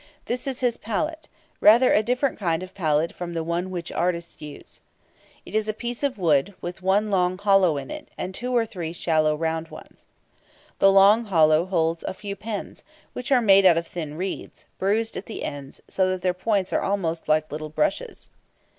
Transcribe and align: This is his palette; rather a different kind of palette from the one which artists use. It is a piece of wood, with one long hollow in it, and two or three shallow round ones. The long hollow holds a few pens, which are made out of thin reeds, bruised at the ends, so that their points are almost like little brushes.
This 0.25 0.47
is 0.47 0.61
his 0.61 0.77
palette; 0.77 1.27
rather 1.59 1.93
a 1.93 2.01
different 2.01 2.39
kind 2.39 2.63
of 2.63 2.73
palette 2.73 3.11
from 3.13 3.35
the 3.35 3.43
one 3.43 3.69
which 3.69 3.91
artists 3.91 4.41
use. 4.41 4.81
It 5.45 5.53
is 5.53 5.69
a 5.69 5.73
piece 5.75 6.01
of 6.01 6.17
wood, 6.17 6.55
with 6.59 6.81
one 6.81 7.11
long 7.11 7.37
hollow 7.37 7.77
in 7.77 7.91
it, 7.91 8.09
and 8.17 8.33
two 8.33 8.51
or 8.51 8.65
three 8.65 8.93
shallow 8.93 9.35
round 9.35 9.67
ones. 9.67 10.07
The 10.79 10.91
long 10.91 11.25
hollow 11.25 11.65
holds 11.65 12.03
a 12.03 12.15
few 12.15 12.35
pens, 12.35 12.83
which 13.13 13.31
are 13.31 13.41
made 13.41 13.63
out 13.63 13.77
of 13.77 13.85
thin 13.85 14.17
reeds, 14.17 14.65
bruised 14.79 15.17
at 15.17 15.27
the 15.27 15.43
ends, 15.43 15.81
so 15.87 16.09
that 16.09 16.23
their 16.23 16.33
points 16.33 16.73
are 16.73 16.81
almost 16.81 17.27
like 17.27 17.51
little 17.51 17.69
brushes. 17.69 18.31